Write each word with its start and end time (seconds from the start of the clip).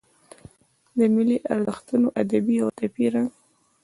د 0.97 0.99
ملي 1.13 1.37
ارزښتونو 1.53 2.07
ادبي 2.21 2.55
او 2.63 2.67
عاطفي 2.71 3.05
رنګ. 3.13 3.29